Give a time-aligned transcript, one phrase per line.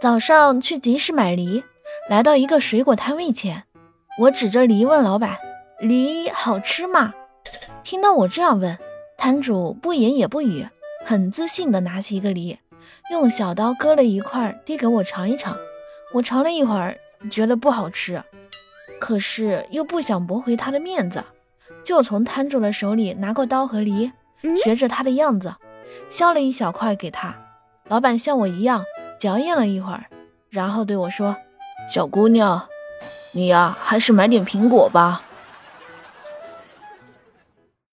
[0.00, 1.62] 早上去集市买梨，
[2.08, 3.64] 来到一个水果摊位前，
[4.18, 5.36] 我指着梨问老板
[5.78, 7.12] ：“梨好吃吗？”
[7.84, 8.78] 听到我这样问，
[9.18, 10.66] 摊主不言也不语，
[11.04, 12.58] 很自信地拿起一个梨，
[13.10, 15.54] 用小刀割了一块递给我尝一尝。
[16.14, 16.96] 我尝了一会儿，
[17.30, 18.24] 觉得不好吃，
[18.98, 21.22] 可是又不想驳回他的面子，
[21.84, 24.10] 就从摊主的手里拿过刀和梨，
[24.64, 25.54] 学着他的样子，
[26.08, 27.36] 削了一小块给他。
[27.88, 28.82] 老板像我一样
[29.20, 30.06] 嚼咽了一会儿，
[30.48, 31.36] 然后对我说
[31.92, 32.66] ：“小姑娘，
[33.32, 35.20] 你呀，还是买点苹果吧。”